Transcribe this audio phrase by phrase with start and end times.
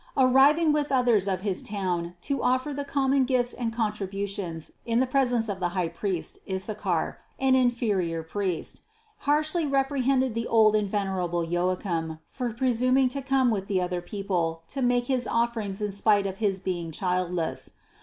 [0.17, 5.05] Arriving with others of his town to offer the common gifts and contributions in the
[5.05, 8.81] presence of the high priest, Isachar, an inferior priest,
[9.27, 14.01] harshly repre hended the old and venerable Joachim, for presuming to come with the other
[14.01, 17.69] people to make his offerings in spite of his being childless.